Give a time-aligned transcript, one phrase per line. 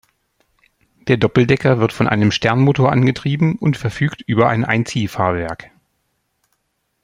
[1.01, 5.69] Der Doppeldecker wird von einem Sternmotor angetrieben und verfügt über ein Einziehfahrwerk.